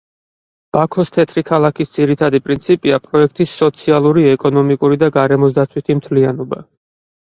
ბაქოს 0.75 1.11
თეთრი 1.17 1.43
ქალაქის 1.49 1.91
ძირითადი 1.97 2.41
პრინციპია 2.47 2.99
პროექტის 3.05 3.53
სოციალური, 3.59 4.25
ეკონომიკური 4.33 4.99
და 5.05 5.11
გარემოსდაცვითი 5.19 5.99
მთლიანობა. 6.01 6.65